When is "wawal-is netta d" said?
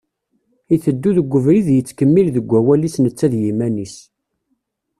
2.51-3.33